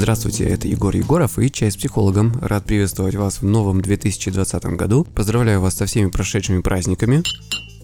[0.00, 2.32] Здравствуйте, это Егор Егоров и «Чай с психологом».
[2.40, 5.06] Рад приветствовать вас в новом 2020 году.
[5.14, 7.22] Поздравляю вас со всеми прошедшими праздниками.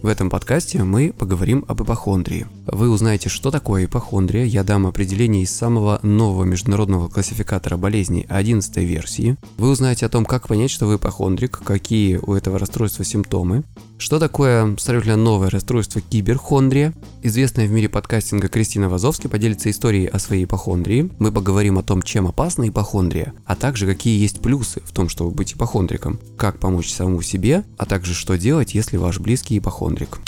[0.01, 2.47] В этом подкасте мы поговорим об ипохондрии.
[2.67, 8.79] Вы узнаете, что такое ипохондрия, я дам определение из самого нового международного классификатора болезней 11
[8.79, 9.37] версии.
[9.59, 13.63] Вы узнаете о том, как понять, что вы ипохондрик, какие у этого расстройства симптомы,
[13.99, 16.93] что такое сравнительно новое расстройство киберхондрия.
[17.23, 21.11] Известная в мире подкастинга Кристина Вазовски поделится историей о своей ипохондрии.
[21.19, 25.31] Мы поговорим о том, чем опасна ипохондрия, а также какие есть плюсы в том, чтобы
[25.31, 30.19] быть ипохондриком, как помочь самому себе, а также что делать, если ваш близкий ипохондрик.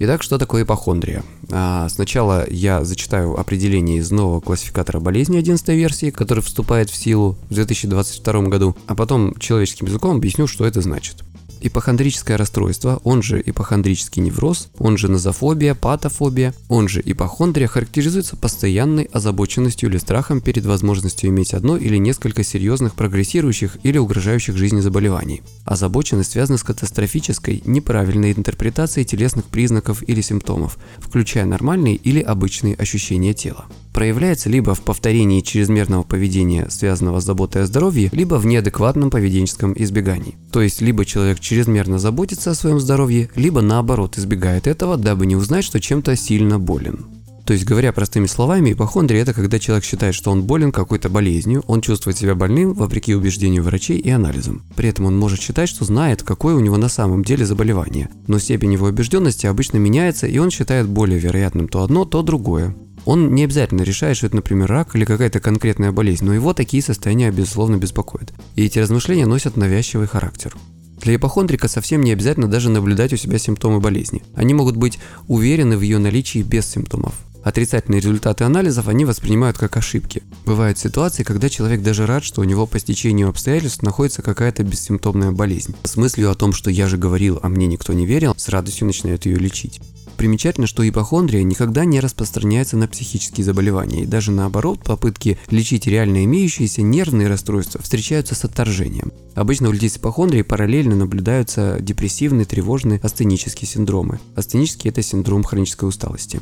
[0.00, 1.22] Итак, что такое ипохондрия?
[1.52, 7.38] А, сначала я зачитаю определение из нового классификатора болезни 11 версии, который вступает в силу
[7.48, 11.24] в 2022 году, а потом человеческим языком объясню, что это значит.
[11.66, 19.04] Ипохондрическое расстройство, он же ипохондрический невроз, он же нозофобия, патофобия, он же ипохондрия, характеризуется постоянной
[19.04, 25.40] озабоченностью или страхом перед возможностью иметь одно или несколько серьезных прогрессирующих или угрожающих жизни заболеваний.
[25.64, 33.32] Озабоченность связана с катастрофической, неправильной интерпретацией телесных признаков или симптомов, включая нормальные или обычные ощущения
[33.32, 39.08] тела проявляется либо в повторении чрезмерного поведения, связанного с заботой о здоровье, либо в неадекватном
[39.08, 40.34] поведенческом избегании.
[40.52, 45.36] То есть, либо человек чрезмерно заботится о своем здоровье, либо наоборот избегает этого, дабы не
[45.36, 47.06] узнать, что чем-то сильно болен.
[47.46, 51.62] То есть, говоря простыми словами, ипохондрия– это когда человек считает, что он болен какой-то болезнью,
[51.66, 54.62] он чувствует себя больным вопреки убеждению врачей и анализам.
[54.76, 58.08] При этом он может считать, что знает, какое у него на самом деле заболевание.
[58.26, 62.74] Но степень его убежденности обычно меняется, и он считает более вероятным то одно, то другое.
[63.04, 66.82] Он не обязательно решает, что это, например, рак или какая-то конкретная болезнь, но его такие
[66.82, 68.32] состояния, безусловно, беспокоят.
[68.56, 70.54] И эти размышления носят навязчивый характер.
[71.00, 74.22] Для ипохондрика совсем не обязательно даже наблюдать у себя симптомы болезни.
[74.34, 77.14] Они могут быть уверены в ее наличии без симптомов.
[77.42, 80.22] Отрицательные результаты анализов они воспринимают как ошибки.
[80.46, 85.30] Бывают ситуации, когда человек даже рад, что у него по стечению обстоятельств находится какая-то бессимптомная
[85.30, 85.74] болезнь.
[85.84, 88.86] С мыслью о том, что я же говорил, а мне никто не верил, с радостью
[88.86, 89.82] начинает ее лечить.
[90.16, 96.24] Примечательно, что ипохондрия никогда не распространяется на психические заболевания, и даже наоборот, попытки лечить реально
[96.24, 99.12] имеющиеся нервные расстройства встречаются с отторжением.
[99.34, 104.20] Обычно у людей с ипохондрией параллельно наблюдаются депрессивные, тревожные, астенические синдромы.
[104.36, 106.40] Астенический– это синдром хронической усталости.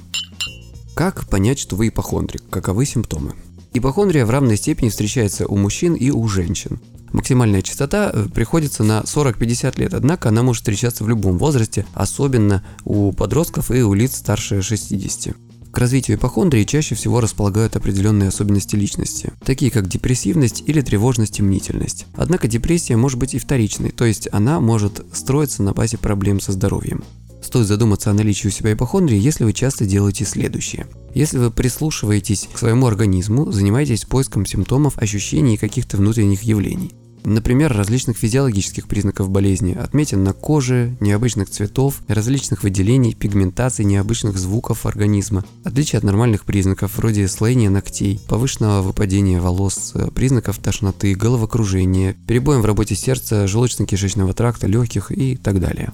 [0.94, 2.42] Как понять, что вы ипохондрик?
[2.50, 3.32] Каковы симптомы?
[3.74, 6.80] Ипохондрия в равной степени встречается у мужчин и у женщин.
[7.12, 12.62] Максимальная частота э, приходится на 40-50 лет, однако она может встречаться в любом возрасте, особенно
[12.84, 15.34] у подростков и у лиц старше 60.
[15.70, 21.42] К развитию ипохондрии чаще всего располагают определенные особенности личности, такие как депрессивность или тревожность и
[21.42, 22.04] мнительность.
[22.14, 26.52] Однако депрессия может быть и вторичной, то есть она может строиться на базе проблем со
[26.52, 27.02] здоровьем.
[27.52, 30.86] Стоит задуматься о наличии у себя ипохондрии, если вы часто делаете следующее.
[31.12, 36.94] Если вы прислушиваетесь к своему организму, занимаетесь поиском симптомов, ощущений и каких-то внутренних явлений.
[37.24, 44.86] Например, различных физиологических признаков болезни, отметин на коже, необычных цветов, различных выделений, пигментаций, необычных звуков
[44.86, 52.62] организма, отличия от нормальных признаков, вроде слоения ногтей, повышенного выпадения волос, признаков тошноты, головокружения, перебоем
[52.62, 55.92] в работе сердца, желудочно-кишечного тракта, легких и так далее.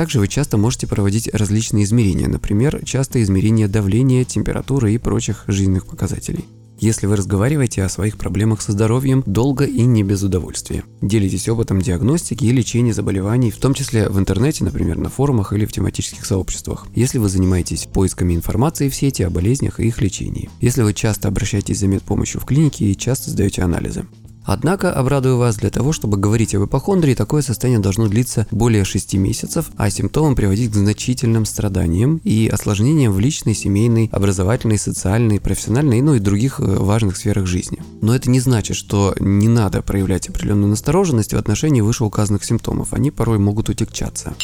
[0.00, 5.84] Также вы часто можете проводить различные измерения, например, частые измерения давления, температуры и прочих жизненных
[5.84, 6.46] показателей
[6.78, 10.82] если вы разговариваете о своих проблемах со здоровьем долго и не без удовольствия.
[11.02, 15.66] Делитесь опытом диагностики и лечения заболеваний, в том числе в интернете, например, на форумах или
[15.66, 16.86] в тематических сообществах.
[16.94, 20.48] Если вы занимаетесь поисками информации в сети о болезнях и их лечении.
[20.62, 24.06] Если вы часто обращаетесь за медпомощью в клинике и часто сдаете анализы.
[24.44, 29.14] Однако, обрадую вас, для того, чтобы говорить об ипохондрии, такое состояние должно длиться более 6
[29.14, 36.00] месяцев, а симптомам приводить к значительным страданиям и осложнениям в личной, семейной, образовательной, социальной, профессиональной,
[36.00, 37.78] ну и других э, важных сферах жизни.
[38.00, 43.10] Но это не значит, что не надо проявлять определенную настороженность в отношении вышеуказанных симптомов, они
[43.10, 44.34] порой могут утекчаться.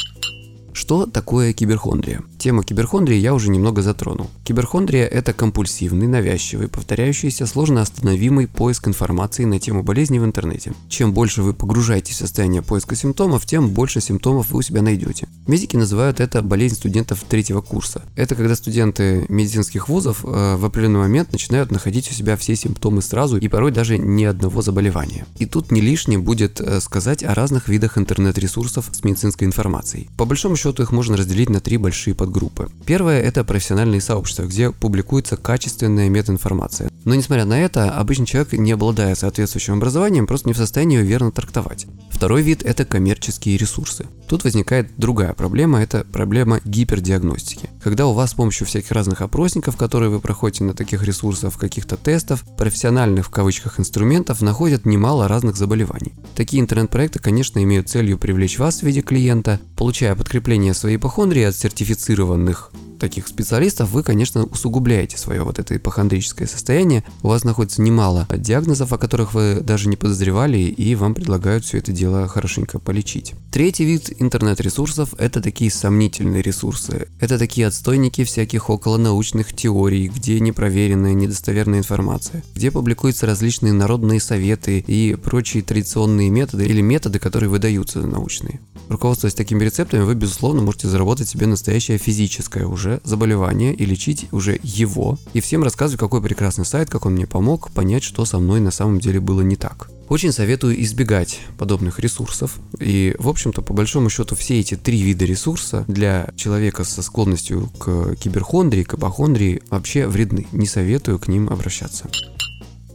[0.76, 2.22] Что такое киберхондрия?
[2.36, 4.28] Тему киберхондрии я уже немного затронул.
[4.44, 10.74] Киберхондрия– это компульсивный, навязчивый, повторяющийся, сложно остановимый поиск информации на тему болезни в интернете.
[10.90, 15.28] Чем больше вы погружаетесь в состояние поиска симптомов, тем больше симптомов вы у себя найдете.
[15.46, 18.02] Медики называют это болезнь студентов третьего курса.
[18.14, 23.00] Это когда студенты медицинских вузов э, в определенный момент начинают находить у себя все симптомы
[23.00, 25.26] сразу и порой даже ни одного заболевания.
[25.38, 30.10] И тут не лишним будет э, сказать о разных видах интернет-ресурсов с медицинской информацией.
[30.18, 32.68] По большому счету счету их можно разделить на три большие подгруппы.
[32.86, 36.90] Первое– это профессиональные сообщества, где публикуется качественная метаинформация.
[37.04, 41.04] Но несмотря на это, обычный человек, не обладая соответствующим образованием, просто не в состоянии ее
[41.04, 41.86] верно трактовать.
[42.10, 44.06] Второй вид– это коммерческие ресурсы.
[44.26, 47.70] Тут возникает другая проблема– это проблема гипердиагностики.
[47.80, 51.96] Когда у вас с помощью всяких разных опросников, которые вы проходите на таких ресурсах, каких-то
[51.96, 56.14] тестов, профессиональных в кавычках инструментов находят немало разных заболеваний.
[56.34, 61.56] Такие интернет-проекты, конечно, имеют целью привлечь вас в виде клиента, получая подкрепление своей ипохондрии от
[61.56, 67.04] сертифицированных таких специалистов, вы, конечно, усугубляете свое вот это ипохондрическое состояние.
[67.22, 71.78] У вас находится немало диагнозов, о которых вы даже не подозревали, и вам предлагают все
[71.78, 73.34] это дело хорошенько полечить.
[73.52, 77.08] Третий вид интернет-ресурсов– это такие сомнительные ресурсы.
[77.20, 84.84] Это такие отстойники всяких околонаучных теорий, где непроверенная, недостоверная информация, где публикуются различные народные советы
[84.86, 88.60] и прочие традиционные методы или методы, которые выдаются научные.
[88.88, 94.58] Руководствуясь такими рецептами, вы, безусловно, можете заработать себе настоящее физическое уже заболевание и лечить уже
[94.62, 95.18] его.
[95.32, 98.70] И всем рассказывать, какой прекрасный сайт, как он мне помог понять, что со мной на
[98.70, 99.90] самом деле было не так.
[100.08, 102.60] Очень советую избегать подобных ресурсов.
[102.78, 107.68] И, в общем-то, по большому счету, все эти три вида ресурса для человека со склонностью
[107.78, 110.46] к киберхондрии, к апохондрии вообще вредны.
[110.52, 112.08] Не советую к ним обращаться.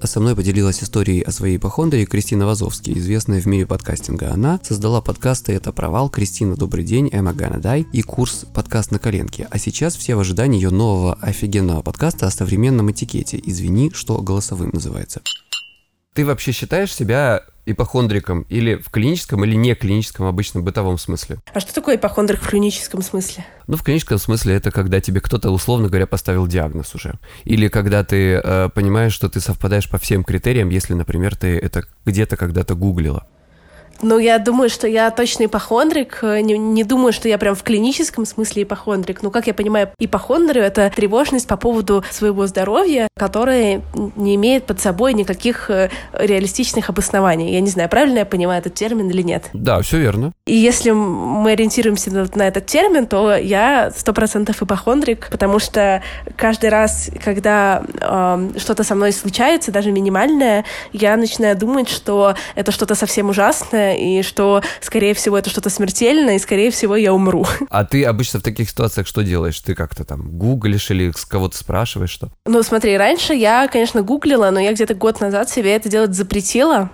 [0.03, 4.31] Со мной поделилась историей о своей ипохондрии Кристина Вазовский, известная в мире подкастинга.
[4.33, 9.48] Она создала подкасты «Это провал», «Кристина, добрый день», «Эмма Ганадай» и курс «Подкаст на коленке».
[9.51, 13.39] А сейчас все в ожидании ее нового офигенного подкаста о современном этикете.
[13.45, 15.21] Извини, что голосовым называется.
[16.13, 21.40] Ты вообще считаешь себя ипохондриком или в клиническом или не клиническом обычном бытовом смысле?
[21.54, 23.46] А что такое ипохондрик в клиническом смысле?
[23.68, 27.16] Ну, в клиническом смысле это когда тебе кто-то, условно говоря, поставил диагноз уже.
[27.44, 31.86] Или когда ты э, понимаешь, что ты совпадаешь по всем критериям, если, например, ты это
[32.06, 33.28] где-то когда-то гуглила.
[34.01, 36.19] Ну, я думаю, что я точно ипохондрик.
[36.24, 39.21] Не, не думаю, что я прям в клиническом смысле ипохондрик.
[39.21, 43.81] Ну, как я понимаю, ипохондрию— это тревожность по поводу своего здоровья, которая
[44.15, 47.53] не имеет под собой никаких э, реалистичных обоснований.
[47.53, 49.45] Я не знаю, правильно я понимаю этот термин или нет.
[49.53, 50.31] Да, все верно.
[50.45, 56.01] И если мы ориентируемся на, на этот термин, то я сто процентов ипохондрик, потому что
[56.36, 62.71] каждый раз, когда э, что-то со мной случается, даже минимальное, я начинаю думать, что это
[62.71, 67.46] что-то совсем ужасное, и что, скорее всего, это что-то смертельное, и, скорее всего, я умру.
[67.70, 69.60] А ты обычно в таких ситуациях что делаешь?
[69.60, 72.32] Ты как-то там гуглишь или с кого-то спрашиваешь что?
[72.46, 76.90] Ну, смотри, раньше я, конечно, гуглила, но я где-то год назад себе это делать запретила.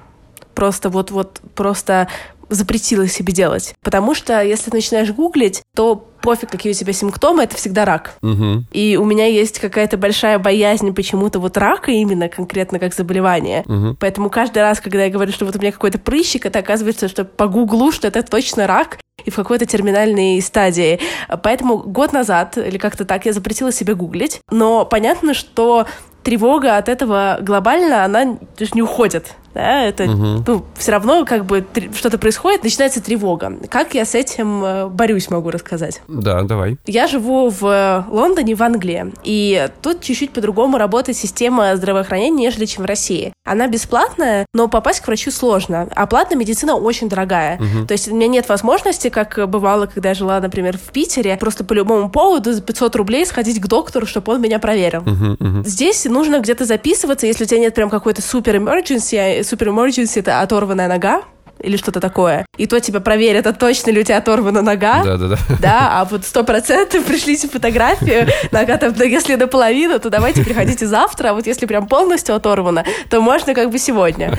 [0.54, 2.08] Просто вот-вот, просто
[2.50, 3.76] запретила себе делать.
[3.84, 8.16] Потому что если ты начинаешь гуглить, то пофиг, какие у тебя симптомы, это всегда рак.
[8.22, 8.66] Угу.
[8.72, 13.64] И у меня есть какая-то большая боязнь почему-то вот рака именно конкретно как заболевание.
[13.66, 13.98] Угу.
[14.00, 17.24] Поэтому каждый раз, когда я говорю, что вот у меня какой-то прыщик, это оказывается, что
[17.24, 21.00] по гуглу, что это точно рак и в какой-то терминальной стадии.
[21.44, 24.42] Поэтому год назад, или как-то так, я запретила себе гуглить.
[24.52, 25.88] Но понятно, что
[26.24, 28.38] тревога от этого глобально, она
[28.74, 30.44] не уходит да, это, угу.
[30.46, 31.66] ну, все равно как бы
[31.96, 33.58] что-то происходит, начинается тревога.
[33.70, 36.02] Как я с этим э, борюсь, могу рассказать.
[36.08, 36.78] Да, давай.
[36.86, 42.84] Я живу в Лондоне, в Англии, и тут чуть-чуть по-другому работает система здравоохранения, нежели чем
[42.84, 43.34] в России.
[43.46, 47.56] Она бесплатная, но попасть к врачу сложно, а платная медицина очень дорогая.
[47.56, 47.88] Угу.
[47.88, 51.64] То есть у меня нет возможности, как бывало, когда я жила, например, в Питере, просто
[51.64, 55.02] по любому поводу за 500 рублей сходить к доктору, чтобы он меня проверил.
[55.02, 55.64] Угу, угу.
[55.64, 60.42] Здесь нужно где-то записываться, если у тебя нет прям какой-то супер emergency, супер emergency это
[60.42, 61.24] оторванная нога,
[61.62, 62.46] или что-то такое.
[62.58, 65.04] И то тебя проверят, а точно ли у тебя оторвана нога.
[65.04, 65.38] Да, да, да.
[65.62, 71.30] Да, а вот сто процентов пришлите фотографию, нога там, если наполовину, то давайте приходите завтра,
[71.30, 74.38] а вот если прям полностью оторвана, то можно как бы сегодня.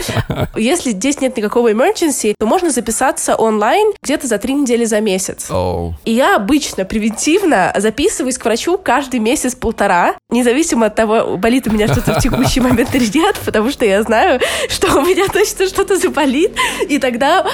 [0.56, 5.46] Если здесь нет никакого emergency, то можно записаться онлайн где-то за три недели за месяц.
[5.50, 5.92] Oh.
[6.04, 11.88] И я обычно превентивно записываюсь к врачу каждый месяц-полтора, независимо от того, болит у меня
[11.88, 15.96] что-то в текущий момент или нет, потому что я знаю, что у меня точно что-то
[15.96, 16.52] заболит,
[16.88, 17.46] и тогда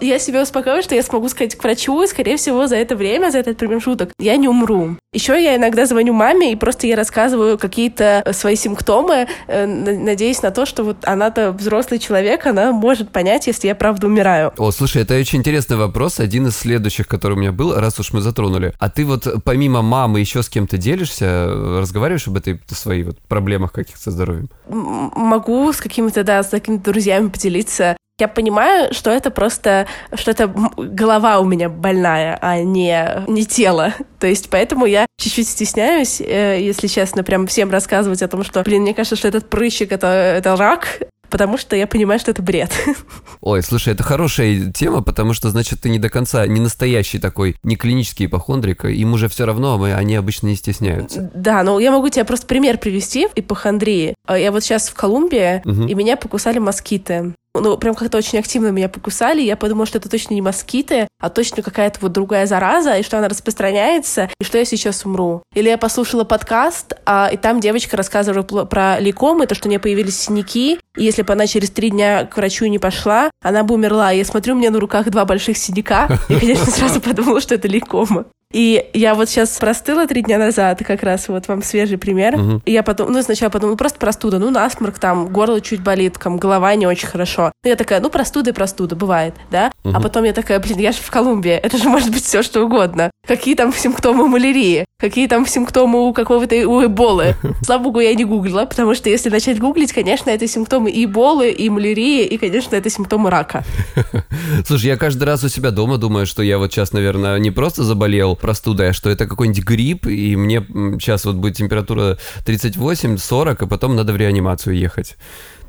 [0.00, 2.94] э, я себя успокаиваю, что я смогу сходить к врачу, и, скорее всего, за это
[2.94, 4.96] время, за этот промежуток я не умру.
[5.14, 10.50] Еще я иногда звоню маме и просто ей рассказываю какие-то свои симптомы, э, надеясь на
[10.50, 14.52] то, что вот она-то взрослый человек, она может понять, если я правда умираю.
[14.58, 18.12] О, слушай, это очень интересный вопрос, один из следующих, который у меня был, раз уж
[18.12, 18.74] мы затронули.
[18.78, 21.46] А ты вот помимо мамы еще с кем-то делишься,
[21.80, 24.50] разговариваешь об этой своей вот проблемах каких-то здоровьем?
[24.68, 30.46] Могу с какими-то, да, с какими-то друзьями поделиться я понимаю, что это просто, что это
[30.46, 33.94] голова у меня больная, а не, не тело.
[34.18, 38.62] То есть поэтому я чуть-чуть стесняюсь, э, если честно, прям всем рассказывать о том, что,
[38.62, 41.00] блин, мне кажется, что этот прыщик— это, это рак,
[41.30, 42.70] потому что я понимаю, что это бред.
[43.40, 47.56] Ой, слушай, это хорошая тема, потому что, значит, ты не до конца, не настоящий такой,
[47.62, 51.30] не клинический ипохондрик, им уже все равно, они обычно не стесняются.
[51.34, 54.14] Да, но я могу тебе просто пример привести ипохондрии.
[54.28, 55.86] Я вот сейчас в Колумбии, угу.
[55.88, 59.42] и меня покусали москиты ну, прям как-то очень активно меня покусали.
[59.42, 63.18] Я подумала, что это точно не москиты, а точно какая-то вот другая зараза, и что
[63.18, 65.42] она распространяется, и что я сейчас умру.
[65.54, 69.80] Или я послушала подкаст, а, и там девочка рассказывала про лейкомы, то, что у нее
[69.80, 73.74] появились синяки, и если бы она через три дня к врачу не пошла, она бы
[73.74, 74.10] умерла.
[74.10, 77.68] Я смотрю, у меня на руках два больших синяка, и, конечно, сразу подумала, что это
[77.68, 78.26] лейкома.
[78.52, 82.36] И я вот сейчас простыла три дня назад, как раз вот вам свежий пример.
[82.36, 82.62] Угу.
[82.66, 86.18] И я потом, ну, сначала подумала, ну, просто простуда, ну, насморк там, горло чуть болит,
[86.22, 87.52] там, голова не очень хорошо.
[87.64, 89.72] Ну, я такая, ну, простуда и простуда, бывает, да?
[89.84, 89.96] Угу.
[89.96, 92.62] А потом я такая, блин, я же в Колумбии, это же может быть все что
[92.62, 93.10] угодно.
[93.26, 94.84] Какие там симптомы малярии?
[94.98, 97.36] Какие там симптомы у какого-то у эболы?
[97.62, 101.50] Слава богу, я не гуглила, потому что если начать гуглить, конечно, это симптомы и эболы,
[101.50, 103.64] и малярии, и, конечно, это симптомы рака.
[104.66, 107.82] Слушай, я каждый раз у себя дома думаю, что я вот сейчас, наверное, не просто
[107.82, 110.60] заболел простудой, а что это какой-нибудь грипп, и мне
[111.00, 115.16] сейчас вот будет температура 38-40, а потом надо в реанимацию ехать.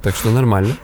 [0.01, 0.75] Так что нормально.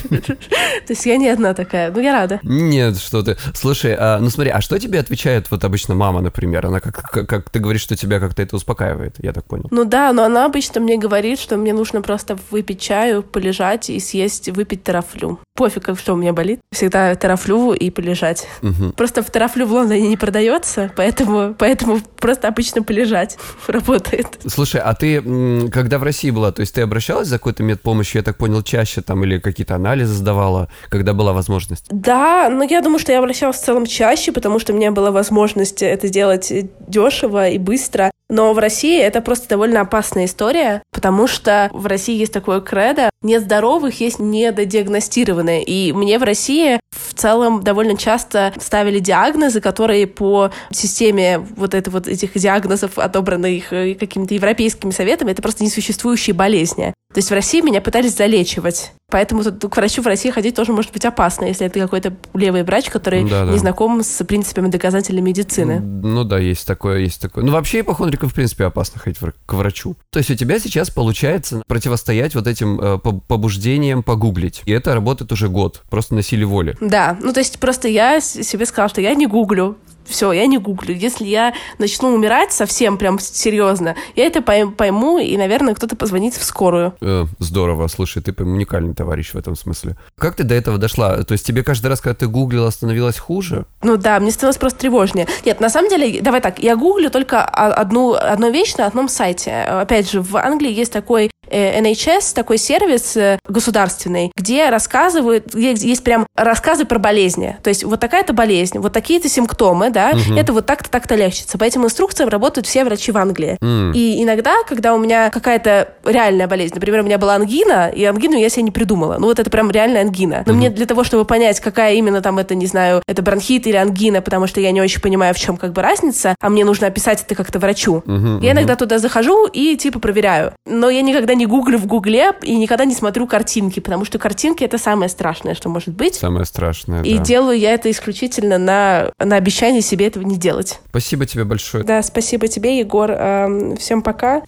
[0.00, 1.90] То есть я не одна такая.
[1.90, 2.40] Ну, я рада.
[2.42, 3.36] Нет, что ты.
[3.54, 6.66] Слушай, а, ну смотри, а что тебе отвечает вот обычно мама, например?
[6.66, 9.68] Она как, как, как ты говоришь, что тебя как-то это успокаивает, я так понял.
[9.70, 14.00] Ну да, но она обычно мне говорит, что мне нужно просто выпить чаю, полежать и
[14.00, 15.38] съесть, выпить терафлю.
[15.56, 16.60] Пофиг, что у меня болит.
[16.72, 18.46] Всегда терафлю и полежать.
[18.62, 18.92] Угу.
[18.96, 24.40] Просто в терафлю в Лондоне не продается, поэтому, поэтому просто обычно полежать работает.
[24.46, 25.22] Слушай, а ты,
[25.70, 29.00] когда в России была, то есть ты обращалась за какой-то медпомощью, я так понял, чаще
[29.00, 31.86] там или какие-то анализы сдавала, когда была возможность?
[31.90, 35.10] Да, но я думаю, что я обращалась в целом чаще, потому что у меня была
[35.10, 36.50] возможность это делать
[36.88, 38.10] дешево и быстро.
[38.30, 43.10] Но в России это просто довольно опасная история, потому что в России есть такое кредо,
[43.22, 45.62] нет здоровых, есть недодиагностированные.
[45.62, 51.90] И мне в России в целом довольно часто ставили диагнозы, которые по системе вот, это,
[51.90, 56.94] вот этих диагнозов, отобранных э, какими-то европейскими советами, это просто несуществующие болезни.
[57.14, 58.92] То есть в России меня пытались залечивать.
[59.08, 62.64] Поэтому тут к врачу в России ходить тоже может быть опасно, если это какой-то левый
[62.64, 63.52] врач, который да, да.
[63.52, 65.78] не знаком с принципами доказательной медицины.
[65.78, 67.44] Ну да, есть такое, есть такое.
[67.44, 69.94] Ну вообще ипохондрикам, в принципе, опасно ходить к врачу.
[70.10, 74.62] То есть у тебя сейчас получается противостоять вот этим э, побуждениям погуглить.
[74.64, 76.76] И это работает уже год, просто на силе воли.
[76.80, 80.58] Да, ну то есть просто я себе сказала, что я не гуглю, все, я не
[80.58, 80.94] гуглю.
[80.94, 86.44] Если я начну умирать совсем прям серьезно, я это пойму, и, наверное, кто-то позвонит в
[86.44, 86.94] скорую.
[87.00, 89.96] Э, здорово, слушай, ты уникальный товарищ в этом смысле.
[90.16, 91.22] Как ты до этого дошла?
[91.22, 93.66] То есть тебе каждый раз, когда ты гуглила, становилось хуже?
[93.82, 95.26] Ну да, мне становилось просто тревожнее.
[95.44, 99.52] Нет, на самом деле, давай так, я гуглю только одну, одну вещь на одном сайте.
[99.52, 106.04] Опять же, в Англии есть такой NHS такой сервис э, государственный, где рассказывают, где есть
[106.04, 107.56] прям рассказы про болезни.
[107.62, 110.38] То есть вот такая-то болезнь, вот такие-то симптомы, да, угу.
[110.38, 111.58] это вот так-то, так-то лечится.
[111.58, 113.56] По этим инструкциям работают все врачи в Англии.
[113.60, 113.92] Mm.
[113.94, 118.36] И иногда, когда у меня какая-то реальная болезнь, например, у меня была ангина, и ангину
[118.36, 119.16] я себе не придумала.
[119.18, 120.42] Ну вот это прям реальная ангина.
[120.46, 120.56] Но mm-hmm.
[120.56, 124.20] мне для того, чтобы понять, какая именно там это, не знаю, это бронхит или ангина,
[124.20, 127.22] потому что я не очень понимаю, в чем как бы разница, а мне нужно описать
[127.22, 128.02] это как-то врачу.
[128.06, 128.42] Mm-hmm.
[128.42, 130.52] Я иногда туда захожу и типа проверяю.
[130.66, 134.64] Но я никогда не гуглю в гугле и никогда не смотрю картинки, потому что картинки—
[134.64, 136.14] это самое страшное, что может быть.
[136.14, 137.24] Самое страшное, И да.
[137.24, 140.80] делаю я это исключительно на, на обещание себе этого не делать.
[140.90, 141.84] Спасибо тебе большое.
[141.84, 143.10] Да, спасибо тебе, Егор.
[143.10, 144.42] Эм, всем пока.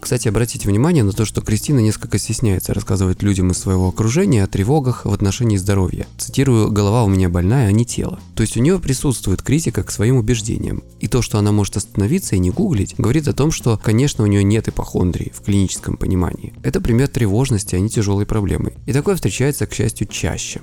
[0.00, 4.46] Кстати, обратите внимание на то, что Кристина несколько стесняется рассказывать людям из своего окружения о
[4.46, 6.06] тревогах в отношении здоровья.
[6.16, 8.18] Цитирую, «голова у меня больная, а не тело».
[8.34, 10.82] То есть у нее присутствует критика к своим убеждениям.
[11.00, 14.26] И то, что она может остановиться и не гуглить, говорит о том, что, конечно, у
[14.26, 16.54] нее нет ипохондрии в клиническом понимании.
[16.62, 18.72] Это пример тревожности, а не тяжелой проблемы.
[18.86, 20.60] И такое встречается, к счастью, чаще.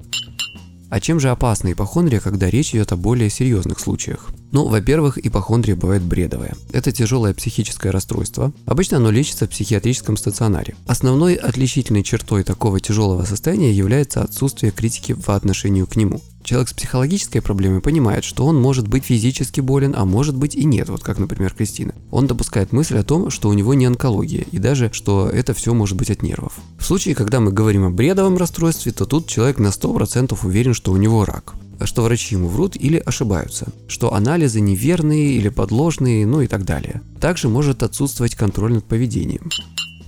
[0.90, 4.30] А чем же опасна ипохондрия, когда речь идет о более серьезных случаях?
[4.52, 6.56] Ну, во-первых, ипохондрия бывает бредовая.
[6.72, 8.54] Это тяжелое психическое расстройство.
[8.66, 10.76] Обычно оно лечится в психиатрическом стационаре.
[10.86, 16.22] Основной отличительной чертой такого тяжелого состояния является отсутствие критики по отношению к нему.
[16.48, 20.64] Человек с психологической проблемой понимает, что он может быть физически болен, а может быть и
[20.64, 21.94] нет, вот как, например, Кристина.
[22.10, 25.74] Он допускает мысль о том, что у него не онкология, и даже, что это все
[25.74, 26.54] может быть от нервов.
[26.80, 30.94] В случае, когда мы говорим о бредовом расстройстве, то тут человек на 100% уверен, что
[30.94, 36.42] у него рак что врачи ему врут или ошибаются, что анализы неверные или подложные, ну
[36.42, 37.02] и так далее.
[37.20, 39.52] Также может отсутствовать контроль над поведением.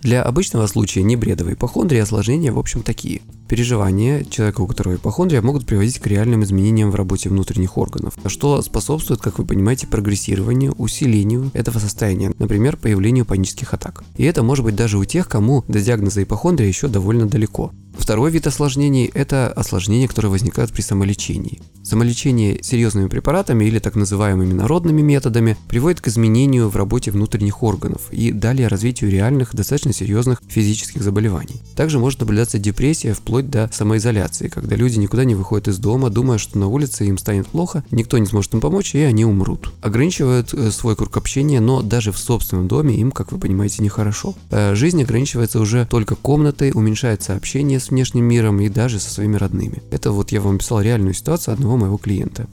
[0.02, 3.22] Для обычного случая небредовой ипохондрии осложнения в общем такие.
[3.50, 8.62] Переживания человека, у которого ипохондрия, могут приводить к реальным изменениям в работе внутренних органов, что
[8.62, 14.04] способствует, как вы понимаете, прогрессированию, усилению этого состояния, например, появлению панических атак.
[14.18, 17.72] И это может быть даже у тех, кому до диагноза ипохондрия еще довольно далеко.
[17.98, 21.60] Второй вид осложнений– это осложнения, которые возникают при самолечении.
[21.84, 28.12] Самолечение серьезными препаратами или так называемыми народными методами приводит к изменению в работе внутренних органов
[28.12, 31.62] и далее развитию реальных, достаточно серьезных физических заболеваний.
[31.76, 36.38] Также может наблюдаться депрессия вплоть до самоизоляции, когда люди никуда не выходят из дома, думая,
[36.38, 39.72] что на улице им станет плохо, никто не сможет им помочь и они умрут.
[39.82, 44.36] Ограничивают э, свой круг общения, но даже в собственном доме им, как вы понимаете, нехорошо.
[44.50, 49.36] Э, жизнь ограничивается уже только комнатой, уменьшается общение с внешним миром и даже со своими
[49.36, 49.82] родными.
[49.92, 52.48] Это вот я вам писал реальную ситуацию одного моего клиента.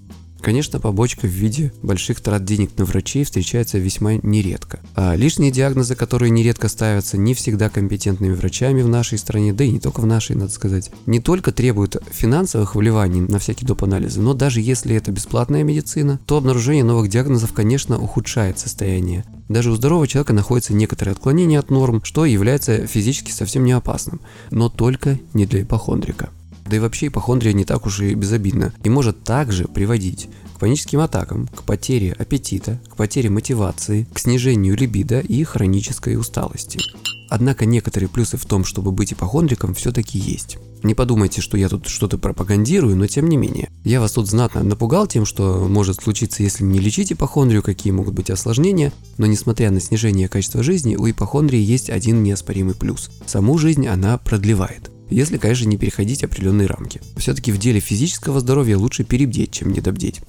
[0.47, 4.79] Конечно, побочка в виде больших трат денег на врачей встречается весьма нередко.
[4.95, 9.73] А лишние диагнозы, которые нередко ставятся не всегда компетентными врачами в нашей стране, да и
[9.73, 13.83] не только в нашей, надо сказать, не только требуют финансовых вливаний на всякие доп.
[13.83, 19.25] анализы, но даже если это бесплатная медицина, то обнаружение новых диагнозов, конечно, ухудшает состояние.
[19.49, 24.21] Даже у здорового человека находятся некоторые отклонения от норм, что является физически совсем не опасным,
[24.53, 26.31] но только не для ипохондрика.
[26.69, 31.01] Да и вообще ипохондрия не так уж и безобидна и может также приводить к паническим
[31.01, 36.81] атакам, к потере аппетита, к потере мотивации, к снижению либидо и хронической усталости.
[37.29, 40.59] Однако некоторые плюсы в том, чтобы быть ипохондриком, все-таки есть.
[40.83, 43.71] Не подумайте, что я тут что-то пропагандирую, но тем не менее.
[43.85, 48.15] Я вас тут знатно напугал тем, что может случиться, если не лечить ипохондрию, какие могут
[48.15, 53.11] быть осложнения, но несмотря на снижение качества жизни, у ипохондрии есть один неоспоримый плюс.
[53.27, 54.91] Саму жизнь она продлевает.
[55.09, 57.01] Если, конечно, не переходить определенные рамки.
[57.17, 60.21] Все-таки в деле физического здоровья лучше перебдеть, чем недобдеть.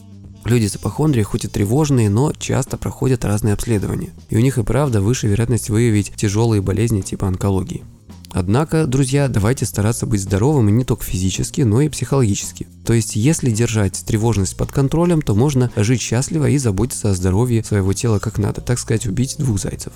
[0.45, 4.11] Люди с ипохондрией хоть и тревожные, но часто проходят разные обследования.
[4.29, 7.83] И у них и правда выше вероятность выявить тяжелые болезни типа онкологии.
[8.31, 12.67] Однако, друзья, давайте стараться быть здоровым не только физически, но и психологически.
[12.85, 17.63] То есть, если держать тревожность под контролем, то можно жить счастливо и заботиться о здоровье
[17.63, 19.93] своего тела как надо, так сказать, убить двух зайцев.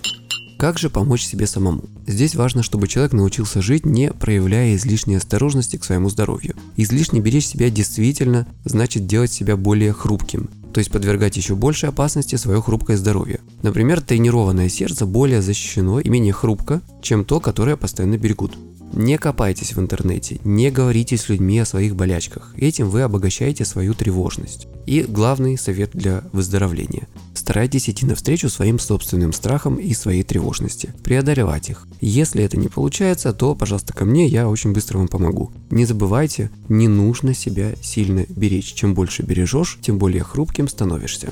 [0.62, 1.86] Как же помочь себе самому?
[2.06, 6.56] Здесь важно, чтобы человек научился жить, не проявляя излишней осторожности к своему здоровью.
[6.76, 12.36] Излишне беречь себя действительно значит делать себя более хрупким, то есть подвергать еще большей опасности
[12.36, 13.40] свое хрупкое здоровье.
[13.64, 18.56] Например, тренированное сердце более защищено и менее хрупко, чем то, которое постоянно берегут.
[18.94, 22.54] Не копайтесь в интернете, не говорите с людьми о своих болячках.
[22.58, 24.68] Этим вы обогащаете свою тревожность.
[24.86, 27.08] И главный совет для выздоровления.
[27.34, 31.88] Старайтесь идти навстречу своим собственным страхам и своей тревожности, преодолевать их.
[32.02, 35.52] Если это не получается, то, пожалуйста, ко мне, я очень быстро вам помогу.
[35.70, 38.74] Не забывайте, не нужно себя сильно беречь.
[38.74, 41.32] Чем больше бережешь, тем более хрупким становишься.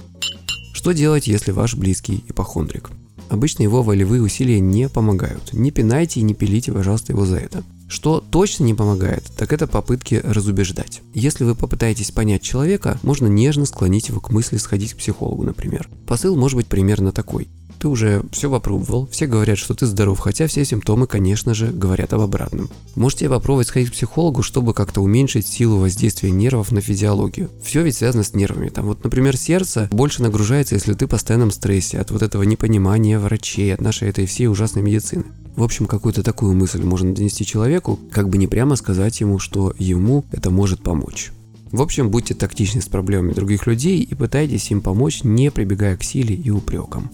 [0.74, 2.90] Что делать, если ваш близкий ипохондрик?
[3.30, 5.54] Обычно его волевые усилия не помогают.
[5.54, 7.64] Не пинайте и не пилите, пожалуйста, его за это.
[7.88, 11.02] Что точно не помогает, так это попытки разубеждать.
[11.14, 15.90] Если вы попытаетесь понять человека, можно нежно склонить его к мысли сходить к психологу, например.
[16.06, 17.48] Посыл может быть примерно такой
[17.80, 22.14] ты уже все попробовал, все говорят, что ты здоров, хотя все симптомы, конечно же, говорят
[22.14, 22.70] об обратном.
[22.96, 27.50] Можете попробовать сходить к психологу, чтобы как-то уменьшить силу воздействия нервов на физиологию.
[27.64, 28.70] Все ведь связано с нервами.
[28.70, 33.18] Там вот, например, сердце больше нагружается, если ты в постоянном стрессе от вот этого непонимания
[33.18, 35.24] врачей, от нашей этой всей ужасной медицины.
[35.56, 39.74] В общем, какую-то такую мысль можно донести человеку, как бы не прямо сказать ему, что
[39.78, 41.32] ему это может помочь.
[41.72, 46.04] В общем, будьте тактичны с проблемами других людей и пытайтесь им помочь, не прибегая к
[46.04, 47.12] силе и упрекам.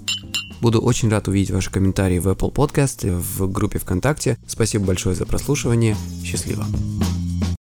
[0.62, 4.38] Буду очень рад увидеть ваши комментарии в Apple Podcast, в группе ВКонтакте.
[4.48, 5.96] Спасибо большое за прослушивание.
[6.24, 6.66] Счастливо.